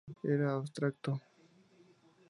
[0.23, 1.21] Era abstracto".